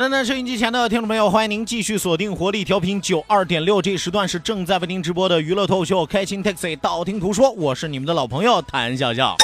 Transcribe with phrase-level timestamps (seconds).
[0.00, 9.36] 的呢，收音机前的听众朋友，欢迎您继续锁定活力调频九二点六，这时段是正在为您直播的娱乐脱口秀《开心 Taxi》，道听途说，我是你们的老朋友谭笑笑。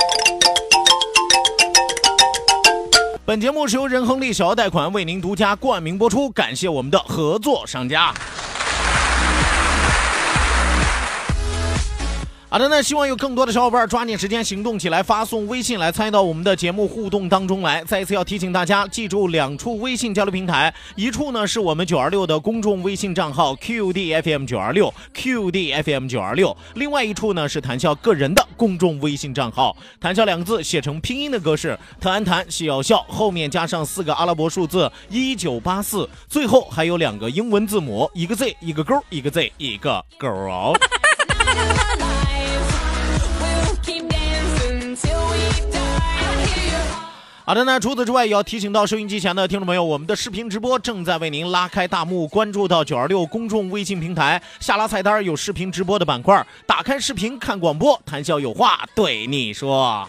[3.26, 8.14] 本节目是由仁恒利小额贷款为您独家冠名播出，感谢我们的合作商家。
[12.48, 17.82] 好的，那希望有更多的小伙伴抓紧时间行动起来，发送微信来参与到我们的节目互动当中来。
[17.82, 40.28] 再一次要提醒大家，记住两处微信交流平台，一处呢是我们九二六的公众微信账号 QDFM 九二六 QDFM 九二六，另外一处呢是谈笑个人的公众微信账号，谈笑两个字写成拼音的格式，谈安谈笑笑，后面加上四个阿拉伯数字一九八四，最后还有两个英文字母，一个 Z 一个勾，一个 Z 一个勾
[47.48, 52.26] 好的，那除此之外，也要提醒到收音机前的听众朋友，我们的视频直播正在为您拉开大幕。
[52.26, 60.08] 关注到九二六公众微信平台，下拉菜单有视频直播的板块，打开视频看广播，谈笑有话对你说。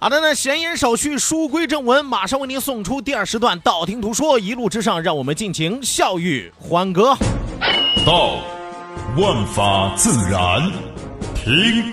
[0.00, 7.16] 好的，那闲言少叙，书归正文，马上为您送出第二时段，道听途说，一路之上，让我们尽情笑语欢歌。
[8.04, 8.38] 道，
[9.16, 10.68] 万法自然；
[11.36, 11.92] 听。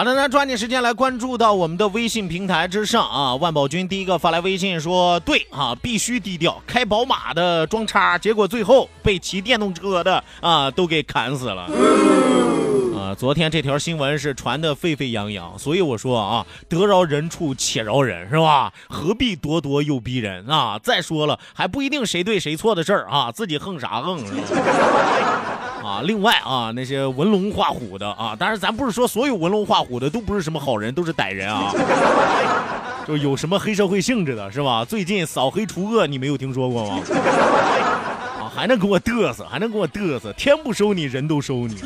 [0.00, 3.34] 好的，那抓紧时间来关注到我们的微信平台之上啊！
[3.34, 11.64] 万宝军第一个发来微信说：“对啊，必须低调，开宝马的装叉，结果最后被骑电动车的啊都给砍死了。”
[12.98, 18.72] 啊，昨天这条新闻是传的沸沸扬扬，所以我说啊，得饶人处且饶人，是吧？
[18.88, 20.80] 何必咄咄又逼人啊？
[20.82, 24.18] 再说了，还不一定谁对谁错的事儿啊，自己横啥横？
[26.00, 31.70] 啊，另外啊，那些文龙画虎的啊，当然咱不是说所有文龙画虎的都不是什么好人，都是歹人啊，
[33.06, 34.82] 就有什么黑社会性质的，是吧？
[34.82, 37.02] 最近扫黑除恶，你没有听说过吗？
[38.40, 41.76] 啊，还能给我嘚瑟，还能给我嘚瑟，天不收你，人都收你。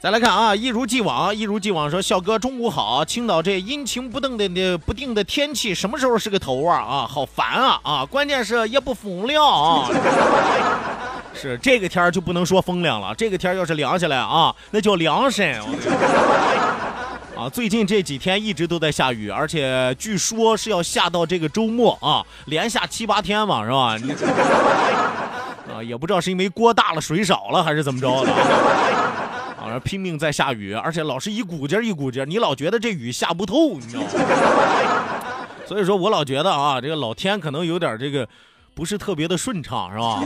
[0.00, 3.04] 再来看啊，一如既往，一如既往说，笑哥中午好。
[3.04, 6.78] 青岛这阴晴不定的的不定的天气，什么时候是个头啊？
[6.78, 7.80] 啊，好烦啊！
[7.82, 9.90] 啊，关键是也不风 凉啊。
[11.34, 15.60] 是这个天就不能说风凉了，这个天要是凉下来啊，那叫凉身。
[17.36, 23.96] 啊，最近这几天一直都在下雨，而且据说是要下到这个周末啊，连下七八天嘛，是吧？
[25.74, 28.32] 啊，也不知道是因为锅大了水少了，还是怎么着的。
[29.68, 34.08] 啊，拼命在下雨，而且老是一股劲儿一股劲儿，你老觉得这雨下不透，你知道吗？
[35.66, 38.26] 所以说我老觉得啊，这个老天可能有点这个
[38.74, 40.22] 不是特别的顺畅，是吧？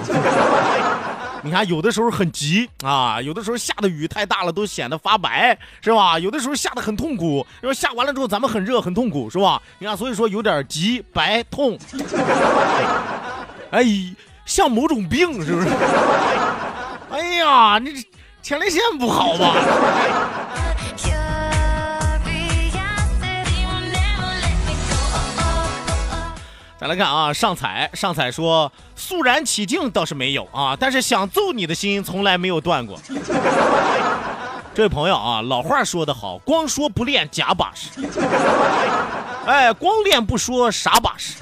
[1.44, 6.16] 你看有的时候很急啊，有的时候下的雨太大了，都显得发白，是吧？
[6.16, 9.60] 有的时候下的很痛苦，然后下完了之后咱们很热很痛苦，是吧？
[9.80, 11.76] 你看，所以说有点急白痛，
[13.72, 13.84] 哎，
[14.46, 15.68] 像某种病，是不是？
[17.10, 17.90] 哎呀，你。
[18.42, 19.54] 前列腺不好吧？
[26.78, 32.98] 再来看啊上彩上彩说肃然起敬倒是没有啊但是想揍你的心从来没有断过。
[34.74, 37.88] 这位朋友啊老话说的好光说不练假把式。
[39.46, 41.36] 哎光练不说傻把式。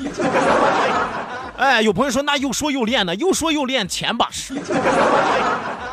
[1.56, 4.54] 哎有朋友说那又说又练呢又说又练前把式。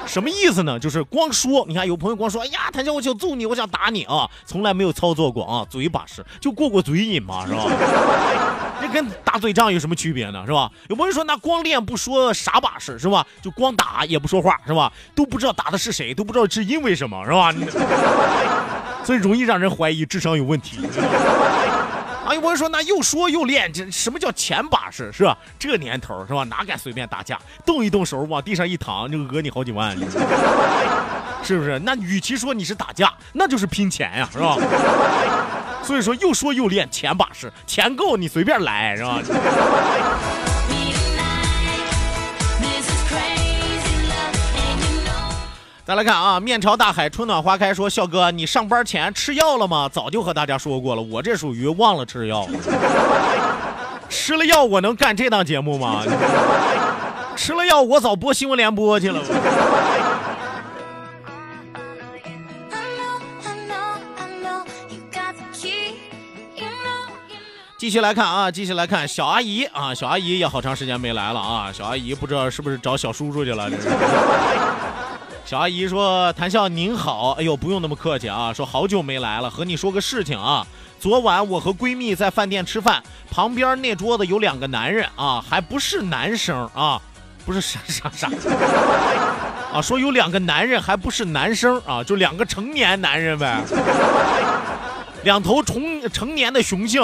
[0.07, 0.79] 什么意思呢？
[0.79, 7.63] 就是光说，你看有朋友光说，哎呀，谭笑，我想揍你，我想打你啊，从来没有操作过啊，嘴把式就过过嘴瘾嘛，是吧？
[8.81, 10.43] 这跟打嘴仗有什么区别呢？
[10.45, 10.71] 是吧？
[10.87, 13.25] 有朋友说，那光练不说啥把式是吧？
[13.41, 14.91] 就光打也不说话是吧？
[15.13, 17.53] 都不知道打的是谁，都不知道是因为什么是吧？
[19.03, 20.79] 所以容易让人怀疑智商有问题。
[22.27, 25.37] 啊，有朋友说那又说又练，这什么叫钱把式是吧？
[25.57, 26.43] 这年头是吧？
[26.43, 27.39] 哪敢随便打架？
[27.65, 29.95] 动一动手往地上一躺就讹你好几万，
[31.41, 31.79] 是不是？
[31.79, 34.57] 那与其说你是打架，那就是拼钱呀，是吧？
[35.81, 39.21] 所以说又说又练钱把式，钱够你随便来是吧？
[45.87, 47.73] 再来看啊，面朝大海，春暖花开。
[47.73, 49.89] 说笑哥，你上班前吃药了吗？
[49.89, 52.45] 早就和大家说过了，我这属于忘了吃药。
[54.09, 56.03] 吃了药我能干这档节目吗？
[57.37, 59.21] 吃了药我早播新闻联播去了。
[67.77, 73.69] 继续来看啊，继续来看小阿姨啊，小阿姨也好长时间没来了啊，小阿姨不知道是不是找小叔叔去了，
[75.47, 78.51] 小阿姨说：“谭笑您好，哎呦，不用那么客气啊。
[78.51, 80.67] 说好久没来了，和你说个事情啊。
[80.99, 83.01] 昨晚我和闺蜜在饭店吃饭，
[83.31, 87.01] 旁边那桌子有两个男人啊，还不是男生啊，
[87.45, 88.29] 不是啥啥啥
[89.71, 89.81] 啊。
[89.81, 93.63] 说有两个男人还不是男生啊，就两个成年男人呗，
[95.23, 97.01] 两头成成年的雄性。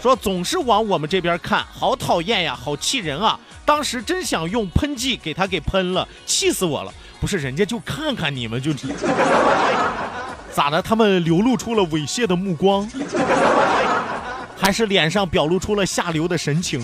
[0.00, 6.92] 说总是往我们这边看，好讨厌呀，好气人啊。”当时真想用喷剂给他给喷了，气死我了！
[7.20, 8.72] 不是人家就看看你们就
[10.50, 10.80] 咋的？
[10.80, 12.88] 他们流露出了猥亵的目光，
[14.56, 16.80] 还是脸上表露出了下流的神情？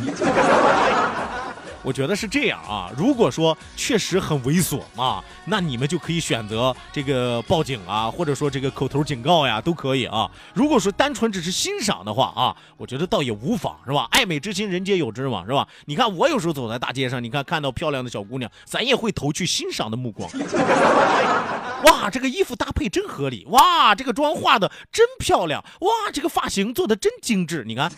[1.85, 10.31] 我觉得是这样啊，如果说确实很猥琐啊，那你们就可以选择这个报警啊，或者说这个口头警告呀，都可以啊。
[10.55, 14.09] 如果说单纯只是欣赏的话啊，我觉得倒也无妨，是吧？
[14.11, 15.69] 爱美之心，人皆有之嘛，是吧？
[15.85, 20.27] 你看我有时候走在大街上，你看看到漂亮的小姑娘，咱也会投去欣赏的目光。
[21.85, 27.93] 哇，这个衣服搭配真合理，哇，这个妆化的真漂亮，哇，这个发型做的真精致，你看。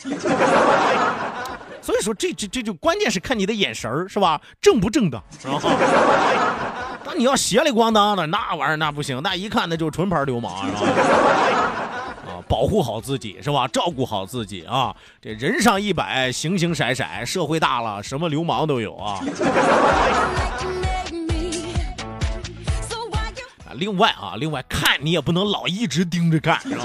[1.87, 4.41] 所以说，这这这就关键是看你的眼神儿是吧？
[4.61, 5.23] 正不正当？
[7.05, 10.81] 那你要斜里咣当的那玩意儿，那不行，那一看那就是纯牌流氓，是吧？
[12.27, 13.69] 啊，保护好自己是吧？
[13.69, 14.93] 照顾好自己啊！
[15.23, 19.21] 这人上一百，形形色色，社会大了，什么流氓都有啊。
[23.65, 26.83] 啊，另外啊，另外看你也不能老一直盯着看，是吧？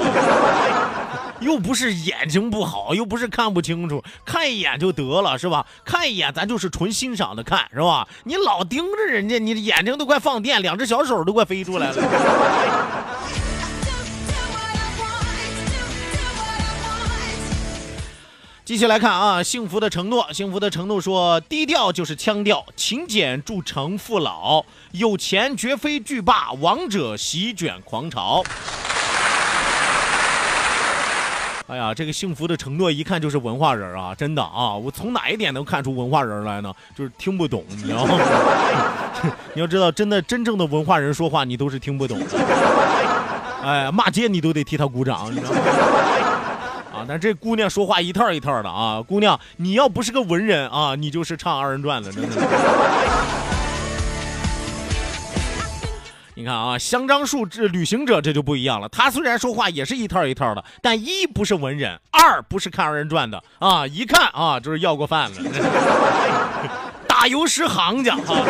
[1.41, 5.65] 又不是眼睛不好，又不是看不清楚，看一眼就得了，是吧？
[5.83, 8.07] 看一眼，咱就是纯欣赏的看，是吧？
[8.23, 11.95] 你老盯着人家，你的眼睛都快放电，两只小手都快飞出来了。
[18.63, 28.43] 继续来看啊，幸福的承诺，幸福的承诺说，低调就是腔调，勤俭铸成父老，有钱绝非巨霸，王者席卷狂潮。
[31.71, 34.75] 哎呀，这个幸福的承诺一看就是文化人啊，真的啊！
[34.75, 36.73] 我从哪一点能看出文化人来呢？
[36.93, 38.19] 就是听不懂，你知道吗？
[39.55, 42.25] 你要知道，真的真正的文化人说话，你都是听不懂的。
[43.63, 45.59] 哎，骂街你都得替他鼓掌，你知道吗？
[46.93, 52.35] 啊，但这姑娘说话一套一套的啊，姑娘，你要不是个文人啊，你就是唱二人转的，真的。
[56.41, 58.89] 你看啊，香樟树这旅行者这就不一样了。
[58.89, 65.41] 他虽然说话也是一套一套的，但一不是文人，二不是看二人转的啊，一看啊就是要过饭的，
[67.07, 68.41] 打油诗行家啊。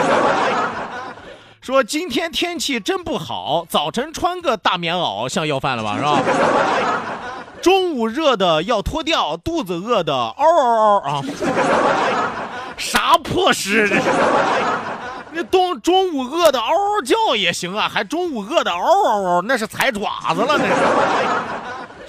[1.59, 6.21] 说今天天气真不好，早晨穿个大棉袄像要饭了吧，是吧？
[7.61, 11.21] 中午热的要脱掉，肚子饿的嗷嗷嗷啊！
[12.77, 14.01] 啥破诗这是？
[15.33, 20.71] 那中中午饿的嗷嗷叫也行啊，还中午饿的嗷嗷嗷，那是踩爪子了，那是。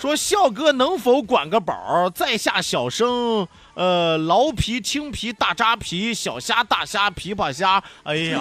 [0.01, 7.81] 说笑哥能否管个饱，在下小生，呃，老皮、青皮、大扎皮、小虾、大虾、琵琶虾。
[8.03, 8.41] 哎呀，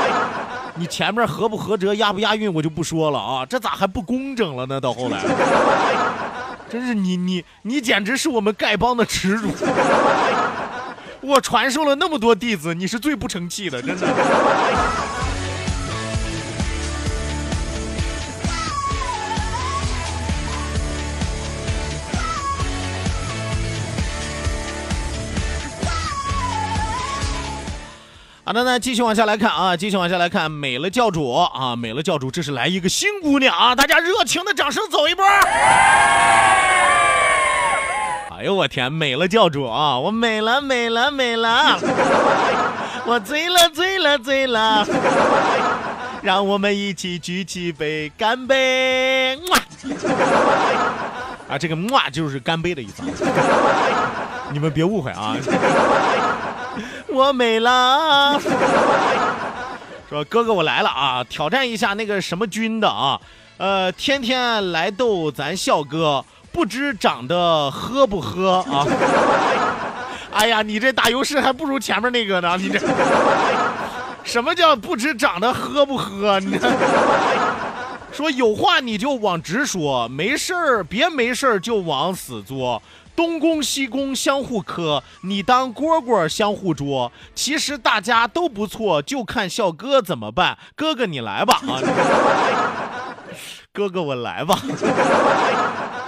[0.76, 4.78] 你前面合不合辙、押不押韵，我就不说了啊，这咋还不工整了呢？
[4.78, 5.18] 到后来。
[6.68, 9.50] 真是你你你简直是我们丐帮的耻辱！
[11.22, 14.06] 我传授了那么多弟子，你是最不成器的， 真的。
[28.44, 35.24] 好的，那继续往下来看啊，继续往下来看，美了教主啊，美了教主，这是来一个新姑娘啊，大家热情的掌声走一波！
[38.42, 41.78] 哎呦我天，美了教主啊，我美了美了美了，
[43.06, 44.84] 我醉了醉了醉了，
[46.22, 49.38] 让我们一起举起杯干杯！
[49.48, 49.58] 哇！
[51.50, 53.04] 啊，这个“哇”就是干杯的意思，
[54.52, 55.36] 你们别误会啊。
[57.10, 58.40] 我美了，
[60.10, 63.20] 说哥哥我来了啊，挑战一下那个什么军的啊，
[63.58, 68.86] 呃，天天来逗咱笑哥，不知长得喝不喝啊？
[70.32, 72.78] 哎呀，你这打油诗还不如前面那个呢，你这
[74.24, 76.38] 什么叫不知长得喝不喝？
[76.40, 76.58] 你
[78.12, 82.82] 说有话你就往直说，没事儿别没事儿就往死作。
[83.14, 87.12] 东宫西宫相互磕，你当蝈蝈相互捉。
[87.34, 90.56] 其实大家都不错，就看笑哥怎么办。
[90.74, 91.76] 哥哥你来吧啊！
[93.70, 94.58] 哥哥我来吧，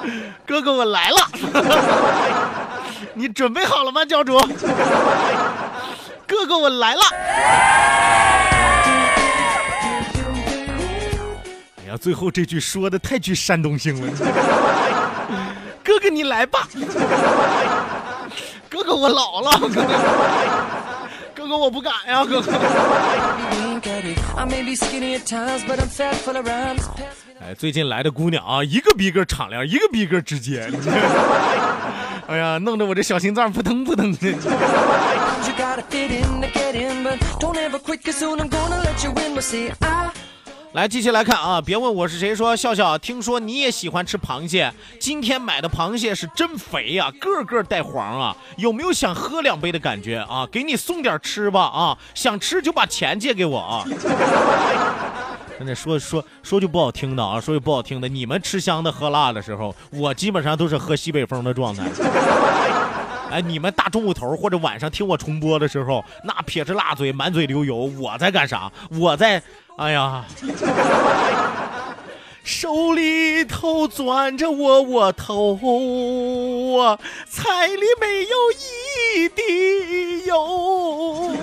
[0.47, 1.17] 哥哥我来了。
[3.15, 4.39] 你准备好了吗，教主？
[6.27, 7.01] 哥哥我来了。
[11.77, 14.13] 哎呀，最后这句说的太具煽动性了。
[15.83, 16.69] 哥哥，你来吧。
[18.69, 19.59] 哥哥，我老了。
[19.61, 19.83] 哥哥，
[21.35, 22.53] 哥哥，我不敢呀，哥哥。
[27.41, 30.69] 哎，最近来的姑娘啊，一个比一个敞亮，一个比一个直接。
[32.27, 34.33] 哎呀，弄得我这小心脏扑腾扑腾的。
[40.75, 41.61] 来，继续来看啊！
[41.65, 48.37] 别问我是谁，说笑笑，听说你也喜欢吃螃蟹，今天买的螃蟹是真肥呀，个个带黄啊！
[48.57, 50.45] 有没有想喝两杯的感觉啊？
[50.51, 51.97] 给你送点吃吧啊！
[52.13, 53.85] 想吃就把钱借给我啊！
[55.57, 61.85] 真的说说说句不好听的啊，说句不好听的，你们吃香的喝辣的时候，我基本上都是喝西北风的状态。
[63.31, 68.69] 哎，你们大中午头或者晚上听我重播的时候，那撇着辣嘴，满嘴流油，我在干啥？
[68.91, 69.41] 我在。
[69.77, 70.25] 哎呀，
[72.45, 75.59] 手里头攥着窝窝头
[76.79, 76.97] 啊，
[77.29, 81.35] 菜里没有一滴油，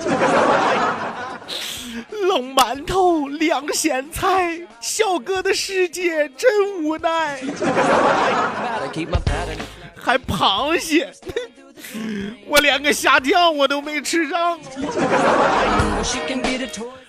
[2.26, 7.38] 冷馒头，凉咸菜，小哥的世界真无奈。
[9.94, 11.12] 还螃蟹，
[12.48, 14.58] 我连个虾酱我都没吃上。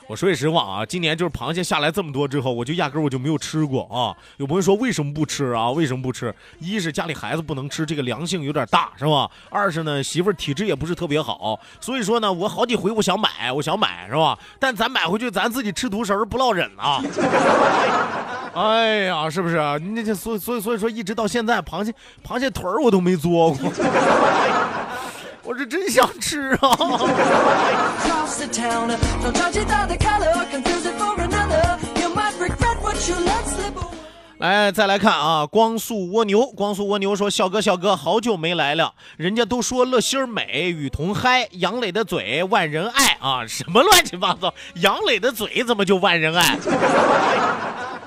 [0.07, 4.13] 我说句实话啊，今年就是螃蟹下来这么多之后，我就压根我就没有吃过啊。
[4.37, 5.71] 有朋友说为什么不吃啊？
[5.71, 6.33] 为什么不吃？
[6.59, 9.29] 一是家里孩子不能吃，这个凉性有点大，是吧？
[9.49, 14.37] 二是呢，媳妇儿体质也不是特别好，所以说呢，我好几回我想买，我想买，是吧？
[14.59, 17.01] 但咱买回去，咱自己吃独食不落忍啊。
[18.53, 19.55] 哎呀，是不是？
[19.79, 21.93] 那就所所以所以说，一直到现在，螃蟹
[22.23, 23.71] 螃蟹腿儿我都没做过。
[25.45, 26.69] 我是真想吃啊！
[34.37, 38.93] 来，再来看啊，光速蜗牛，光速蜗牛说：“小哥，小哥，好久没来了。
[39.17, 44.53] 人家都说乐心儿美，雨桐嗨，杨磊的嘴万人爱啊，什么乱七八糟？
[44.75, 46.57] 杨磊的嘴怎么就万人爱？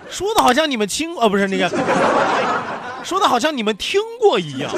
[0.09, 1.69] 说的好像你们听啊，不是那个，
[3.02, 4.71] 说的好像你们听过一样。”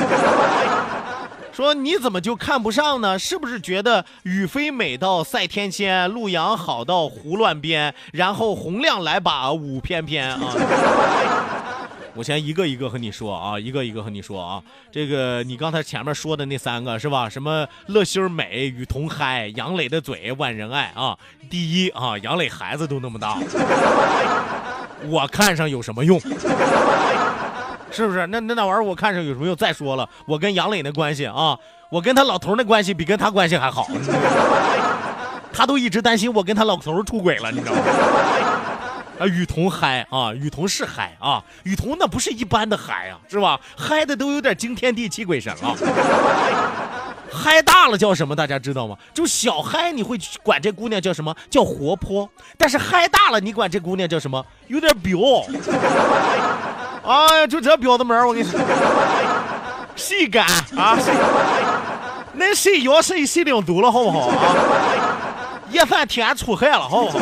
[1.59, 3.19] 说你怎么就看不上呢？
[3.19, 10.39] 是不是觉得雨飞美到赛天仙，陆阳好到胡乱编，然后洪亮来把舞翩翩啊？
[12.15, 14.63] 我先一个一个和你说啊，一个一个和你说啊。
[14.93, 17.29] 这个你刚才前面说的那三个是吧？
[17.29, 21.19] 什么乐心儿美、雨桐嗨、杨磊的嘴万人爱啊？
[21.51, 23.37] 第一啊，杨磊孩子都那么大，
[25.11, 26.21] 我看上有什么用？
[27.91, 28.27] 是不是？
[28.29, 29.57] 那那那玩意儿我看上有什么用？
[29.57, 31.59] 再说了，我跟杨磊那关系啊，
[31.91, 33.87] 我跟他老头那关系比跟他关系还好。
[35.53, 37.81] 他都一直担心我跟他老头出轨了，你知道吗？
[39.19, 43.59] 啊，雨桐嗨啊，雨桐是嗨啊，雨桐那不是一般的嗨啊，是吧？
[43.77, 45.75] 嗨的都有点惊天地泣鬼神了。
[47.31, 48.37] 嗨大了叫什么？
[48.37, 48.97] 大家知道吗？
[49.13, 51.35] 就小嗨，你会管这姑娘叫什么？
[51.51, 52.29] 叫活泼。
[52.57, 54.45] 但是嗨大了，你管这姑娘叫什么？
[54.69, 55.19] 有点彪。
[57.09, 58.61] 哎呀，就这彪子门我跟你说，
[59.97, 60.47] 谁敢
[60.77, 60.95] 啊？
[62.35, 64.35] 那谁药谁谁领毒了，好不好啊？
[65.71, 67.19] 也算天出害了，好不好？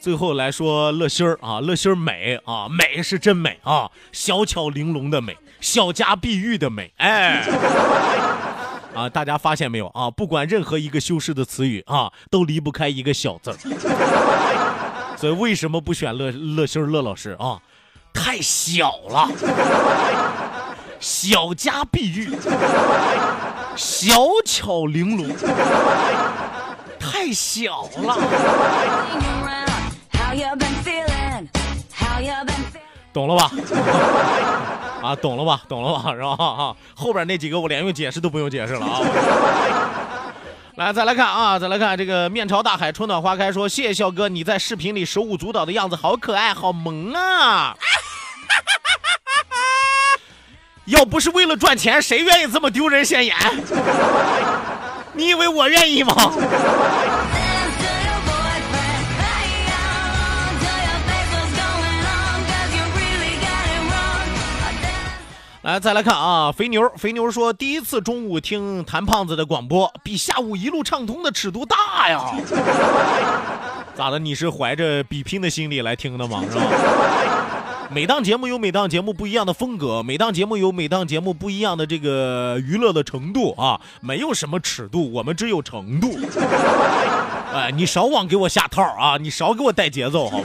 [0.00, 7.46] 最后来说乐心儿啊，乐心儿美啊，美是真美啊，小巧玲珑的美，小家碧玉的美，哎。
[8.94, 10.10] 啊，大家发现没有啊？
[10.10, 13.56] 不管任何一个修饰的词语啊，都离不开一个小字儿。
[15.24, 17.58] 所以为什么不选乐乐心乐老师啊？
[18.12, 19.26] 太小了，
[21.00, 22.28] 小家碧玉，
[23.74, 24.14] 小
[24.44, 25.34] 巧玲珑，
[27.00, 28.18] 太小了。
[33.10, 33.50] 懂了吧？
[35.02, 35.62] 啊，懂了吧？
[35.66, 36.12] 懂了吧？
[36.12, 36.36] 是吧？
[36.44, 39.00] 啊，后边那几个我连用解释都不用解释了啊！
[40.76, 47.76] 来，再来看啊，再来看这个面朝大海，春暖花开，说谢谢笑哥，你在视频里手舞足蹈的样子好可爱，好萌啊！
[50.86, 53.36] 要不是为了赚钱，谁愿意这么丢人现眼？
[55.14, 56.12] 你以为我愿意吗？
[65.64, 72.20] 来，再来看啊，肥牛，肥牛说，第一次中午听谭胖子的广播，比下午一路畅通的尺度大呀。
[73.96, 74.18] 咋的？
[74.18, 76.44] 你是怀着比拼的心理来听的吗？
[76.52, 76.66] 是吧？
[77.90, 86.14] 每档节目有每档节目不一样的风格，每档节目有每档节目不一样的这个娱乐的程度啊，没有什么尺度，我们只有程度。
[87.54, 90.44] 哎，你少往给我下套啊，你少给我带节奏，好吧？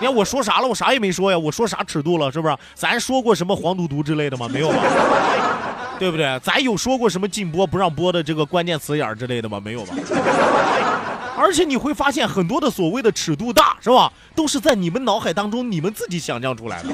[0.00, 0.66] 你看我说啥了？
[0.66, 1.38] 我啥也没说呀。
[1.38, 2.32] 我说啥尺度了？
[2.32, 2.56] 是不是？
[2.74, 4.48] 咱说过什么黄赌毒之类的吗？
[4.52, 4.76] 没有吧？
[6.00, 6.40] 对不对？
[6.42, 9.60] 咱有说过什么禁播不让播的这个关键词眼之类的吗？
[9.62, 9.94] 没有吧？
[11.36, 14.10] 而且你会发现，很多的所谓的尺度大，是吧？
[14.34, 16.88] 都是在你们脑海当中你们自己想象出来的。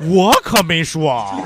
[0.08, 1.38] 我可没说。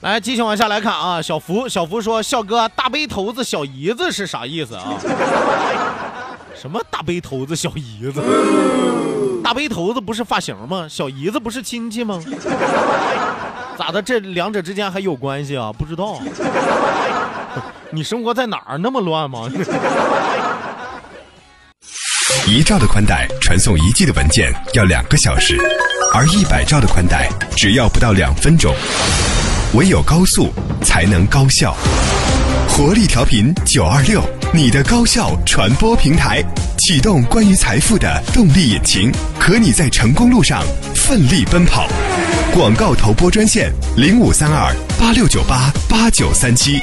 [0.00, 4.94] 来，继续往下来看啊，小福，小福说，笑哥，大背头子小姨子是啥意思啊？
[6.54, 8.22] 什么大背头子小姨子？
[9.42, 10.86] 大背头子不是发型吗？
[10.88, 12.22] 小姨子不是亲戚吗？
[13.76, 14.00] 咋的？
[14.00, 15.72] 这两者之间还有关系啊？
[15.76, 16.20] 不知道。
[17.90, 18.78] 你生活在哪儿？
[18.78, 19.50] 那么乱吗？
[22.46, 25.58] 一兆的宽带传送一 G 的文件要两个小时，
[26.14, 28.72] 而一百兆的宽带只要不到两分钟。
[29.74, 30.48] 唯有高速
[30.82, 31.76] 才能高效，
[32.70, 34.22] 活力调频九二六，
[34.54, 36.42] 你的高效传播平台，
[36.78, 40.62] 启动关于财富的动力引擎，可你在成功路上
[40.94, 41.86] 奋力奔跑。
[42.54, 46.80] 广告投播专线零五三二八六九八八九三七。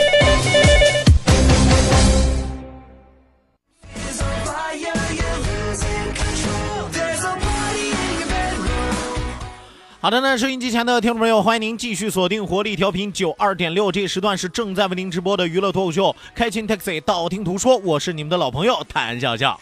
[10.06, 16.04] 好的呢，收音机前的听众朋友，欢迎您继续锁定活力调频九二点六，这时段是正在为您直播的娱乐脱口秀
[16.36, 19.60] 《开心 Taxi》，道听途说，我是你们的老朋友谭笑笑。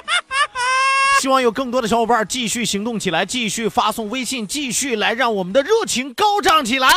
[1.20, 6.88] 希望有更多的小伙伴继续行动起来，继续发送微信，继续来让我们的热情高涨起来。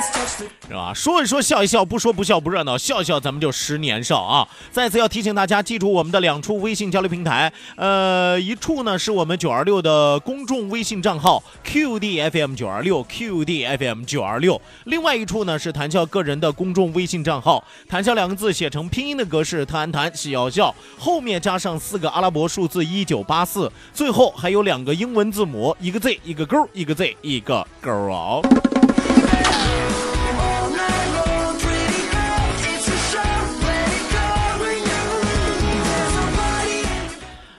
[0.00, 0.92] 是吧？
[0.94, 4.46] 说一说笑一笑，不说不笑不热闹，笑笑咱们就十年少啊！
[4.70, 28.42] 再次要提醒大家，记住我们的两处微信交流平台，呃，一处呢是我们九二六的公众微信账号 QDFM 九二六 QDFM 九二六，另外一处呢是谈笑个人的公众微信账号，谈笑两个字写成拼音的格式，谈谈笑笑，后面加上四个阿拉伯数字一九八四，最后还有两个英文字母，一个 Z 一个勾，一个 Z 一个勾哦。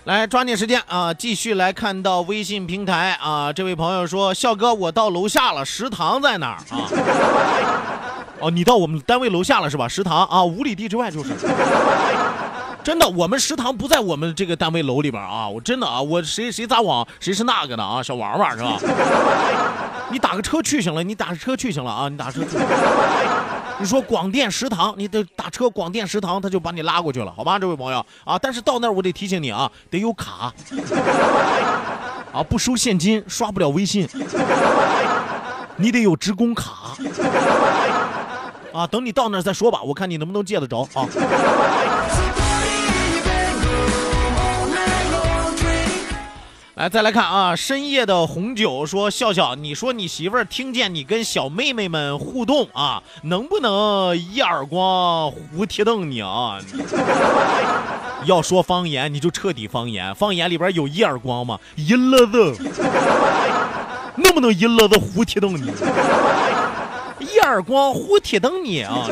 [0.08, 1.14] 来抓紧时间啊！
[1.14, 6.88] 继续来看到微信平台啊，这位朋友说：“笑哥，我到楼下了，食堂在哪儿啊？”
[8.40, 9.86] 哦，你到我们单位楼下了是吧？
[9.86, 11.32] 食堂啊，五里地之外就是。
[12.86, 15.46] 真的，我们食堂不在我们这个单位楼里边啊！
[15.46, 18.02] 我真的啊，我谁谁撒网谁是那个的啊？
[18.02, 18.80] 小王八是吧？
[20.10, 22.08] 你打个车去行了，你打个车去行了啊！
[22.08, 22.58] 你打车去。
[23.80, 28.38] 你说广电食堂，你得打车广电食堂，他就把你拉过去了，好吧，这位朋友啊。
[28.40, 30.52] 但是到那儿我得提醒你啊，得有卡
[32.34, 34.08] 啊，不收现金，刷不了微信，
[35.76, 36.72] 你得有职工卡
[38.74, 38.88] 啊。
[38.88, 41.06] 等你到那儿再说吧，我看你能不能借得着啊。
[46.78, 56.60] 来，再来看啊，深夜的红酒说：“笑笑，你说你媳妇儿听见你跟小妹妹们互动啊，能不能一耳光胡贴瞪你啊？
[58.26, 61.58] 要说方言，你就彻底方言，方言里边有一耳光吗？
[61.76, 62.56] 一乐子，
[64.18, 65.72] 能不能一乐子胡贴瞪你？
[67.20, 69.08] 一耳光胡贴瞪你啊？”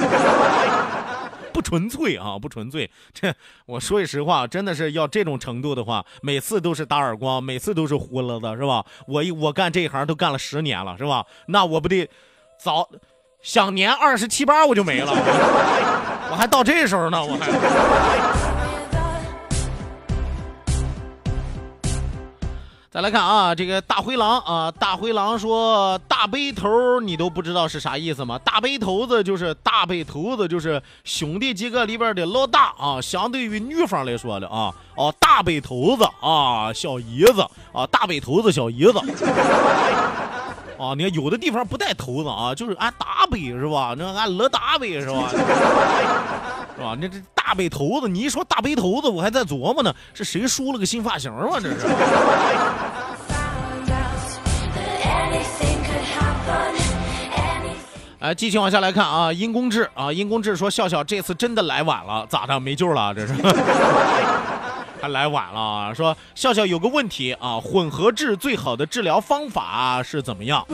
[1.56, 2.92] 不纯粹啊， 不纯粹。
[3.14, 3.34] 这
[3.66, 8.84] 我说句实话，真的是要这种程度的话，每次都是打耳光，每次都是呼了的，是吧？
[9.08, 11.26] 我一我干这一行都干了十年了，是吧？
[11.48, 12.10] 那我不得
[12.60, 12.90] 早
[13.42, 15.12] 想年二十七八我就没了，
[16.30, 18.55] 我还到这时候呢，我还。
[22.96, 28.40] 再来看啊，这个大灰狼啊，大灰狼说大背头，你都不知道是啥意思吗？
[28.42, 33.02] 大背头子就是大背头子，就是兄弟几个里边的老大啊。
[33.02, 38.98] 相对于女方来说的啊，哦，大背头子啊，小姨子啊，大背头子小姨子
[40.80, 40.94] 啊。
[40.96, 43.94] 你看有的地方不带头子啊，就是俺大背是吧？
[43.98, 45.30] 那俺老大背是吧？
[46.76, 46.96] 是吧？
[47.00, 51.60] 那这大背头子，你一说大背头子，我还在琢磨呢，是谁梳了个新发型吗？
[51.62, 51.88] 这是。
[58.20, 62.60] 哎，继续往下来看啊，殷公志啊，殷公志说笑笑这次真的来晚了，咋的？
[62.60, 63.14] 没救了？
[63.14, 63.34] 这是。
[65.00, 70.66] 还来晚了啊，说笑笑有个问题啊，混合痔最好的治疗方法是怎么样？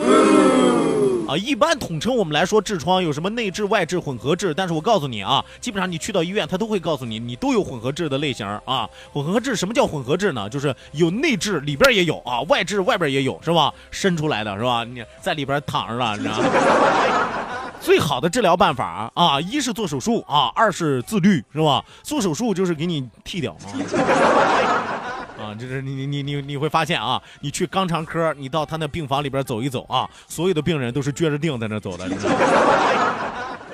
[1.27, 8.89] 啊，一般统称我们来说痔疮有什么内痔、外痔、混合痔，但是我告诉你啊，基本上你去到医院，他都会告诉你，你都有混合痔的类型啊。
[9.13, 10.49] 混合痔什么叫混合痔呢？
[10.49, 13.73] 就是有内痔里边也有啊，外痔外边也有，是吧？
[13.91, 14.84] 伸出来的是吧？
[14.84, 16.45] 你在里边躺着了，你知道吗？
[17.79, 21.84] 最好的治疗办法啊，一是做手术啊，二是自律，是吧？
[22.03, 23.65] 做手术就是给你剃掉啊，
[25.41, 32.38] 啊，就是你你你你你会发现啊，你去肛肠科，你到他那病房里边走一走啊，所有的病人都是撅着腚在那走的，你知道吗？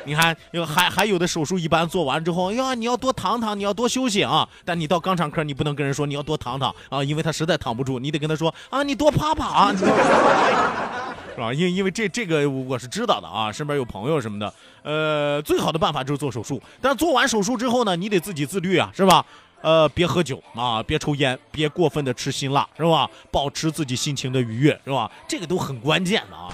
[0.05, 0.33] 你看，
[0.65, 4.47] 还还有的手术一般做完之后，哎呀，你要多躺躺，你要多休息啊。
[4.63, 9.75] 但你到肛肠科，你不能跟人说你要多躺躺啊，因为他实在躺不住，你得跟他说啊，你多趴趴啊。
[11.35, 11.53] 是吧？
[11.53, 14.51] 因因为这这个我是知道的啊，身边有朋友什么的。
[14.81, 19.25] 呃，最好的办法就是做手术，但做完手术之后呢，你得自己自律啊，是吧？
[19.61, 23.09] 呃，别喝酒啊，别抽烟，别过分的吃辛辣，是吧？
[23.31, 25.09] 保持自己心情的愉悦，是吧？
[25.27, 26.53] 这个都很关键的啊。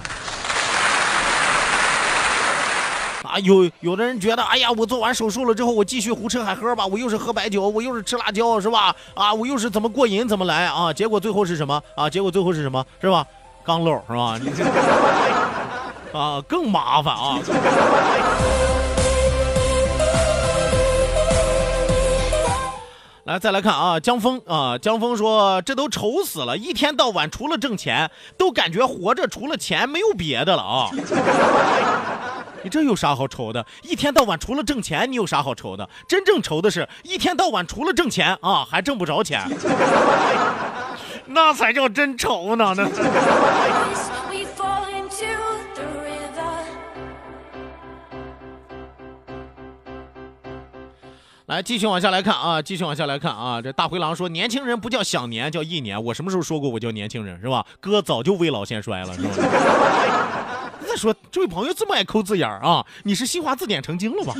[3.23, 8.95] 啊，有有的人觉得，哎呀，我做完手术了之后，我继续胡吃海喝吧，我又是喝白酒，我又是吃辣椒，是吧？
[9.13, 10.93] 啊，我又是怎么过瘾怎么来啊？
[10.93, 11.81] 结果最后是什么？
[11.95, 12.85] 啊，结果最后是什么？
[13.01, 13.25] 是吧？
[13.63, 14.37] 刚漏是吧？
[14.41, 14.63] 你这
[16.17, 17.39] 啊更麻烦啊！
[23.25, 30.89] 来，再来看啊，江峰啊，江峰说：“这都愁死了，一天到晚除了挣钱，都感觉活着除了钱没有别的了啊！
[32.63, 33.65] 你这有啥好愁的？
[33.81, 35.87] 一天到晚除了挣钱，你有啥好愁的？
[36.05, 39.41] 真正愁的是一天到晚除了挣钱啊，还挣不着钱。”
[41.25, 42.73] 那才叫真愁呢！
[42.75, 42.85] 那。
[51.53, 53.61] 来，继续往下来看啊，继续往下来看啊。
[53.61, 57.63] 这大灰狼说：“年轻人不叫享年，叫一年。”我什么时候说过我叫年轻人是吧？
[57.79, 59.29] 哥早就未老先衰了，是吧？
[60.87, 62.83] 再说，这位朋友这么爱抠字眼啊？
[63.03, 64.33] 你是新华字典成精了吧？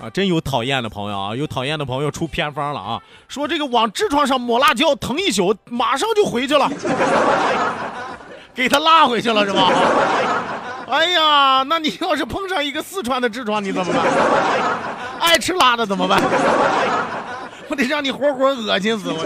[0.00, 1.36] 啊，真有讨厌的朋友啊！
[1.36, 6.68] 有讨厌的朋友出偏方了啊，说这个往痔疮上抹辣椒，疼一宿，马上就回去了，
[8.52, 9.70] 给他拉回去了是吧？
[10.92, 14.04] 哎呀，那你要是碰上一个四川的痔疮，你怎么办？
[15.18, 16.20] 爱吃辣的怎么办？
[17.66, 19.16] 我得让你活活恶心死我！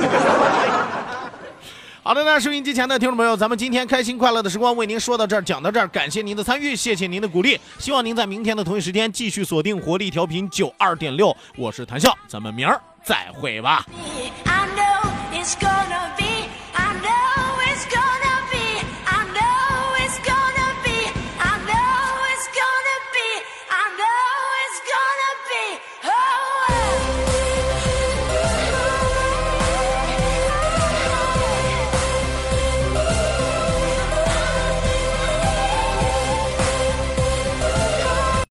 [2.05, 13.85] 好的，那收音机前的听众朋友，咱们今天开心快乐的时光为您说到这儿，讲到这儿，感谢您的参与，谢谢您的鼓励，希望您在明天的同一时间继续锁定活力调频九二点六，我是谭笑，咱们明儿再会吧。